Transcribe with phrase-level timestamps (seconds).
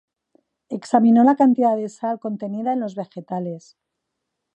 [0.69, 3.77] Examinó la cantidad de sal contenida en los vegetales.